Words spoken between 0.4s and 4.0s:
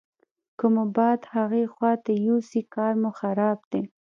که مو باد هغې خواته یوسي کار مو خراب دی.